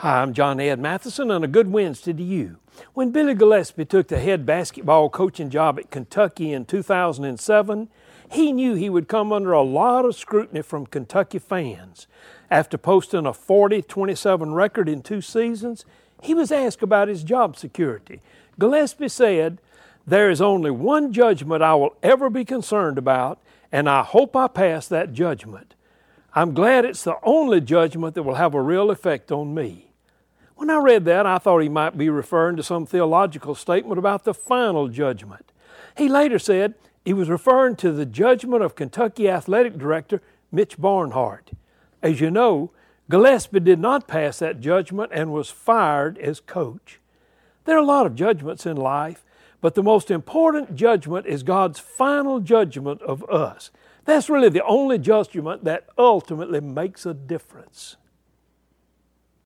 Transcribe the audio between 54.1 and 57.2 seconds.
really the only judgment that ultimately makes a